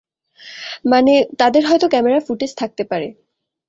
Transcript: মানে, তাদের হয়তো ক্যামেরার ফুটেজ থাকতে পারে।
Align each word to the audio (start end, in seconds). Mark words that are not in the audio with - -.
মানে, 0.85 1.13
তাদের 1.39 1.63
হয়তো 1.69 1.85
ক্যামেরার 1.89 2.25
ফুটেজ 2.27 2.51
থাকতে 2.57 2.83
পারে। 2.91 3.07